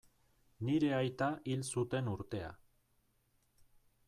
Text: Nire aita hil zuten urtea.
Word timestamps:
Nire 0.69 0.89
aita 1.01 1.27
hil 1.51 1.67
zuten 1.75 2.11
urtea. 2.15 2.51